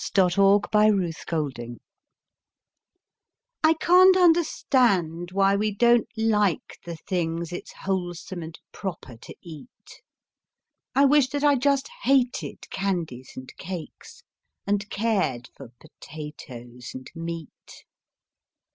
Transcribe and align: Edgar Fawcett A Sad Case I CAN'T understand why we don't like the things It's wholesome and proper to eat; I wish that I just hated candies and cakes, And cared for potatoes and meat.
Edgar 0.15 0.31
Fawcett 0.31 0.67
A 0.73 1.11
Sad 1.11 1.55
Case 1.55 1.77
I 3.63 3.73
CAN'T 3.75 4.17
understand 4.17 5.29
why 5.31 5.55
we 5.55 5.71
don't 5.75 6.09
like 6.17 6.79
the 6.83 6.95
things 6.95 7.51
It's 7.53 7.71
wholesome 7.81 8.41
and 8.41 8.57
proper 8.71 9.15
to 9.17 9.35
eat; 9.43 10.01
I 10.95 11.05
wish 11.05 11.27
that 11.27 11.43
I 11.43 11.53
just 11.53 11.87
hated 12.01 12.67
candies 12.71 13.33
and 13.35 13.55
cakes, 13.57 14.23
And 14.65 14.89
cared 14.89 15.49
for 15.55 15.69
potatoes 15.79 16.93
and 16.95 17.07
meat. 17.13 17.85